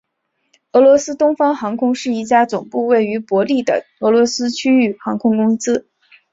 [0.71, 5.87] 俄罗斯东方航空是一家总部位于伯力的俄罗斯区域航空公司。